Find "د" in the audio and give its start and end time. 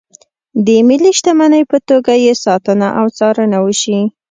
0.65-0.67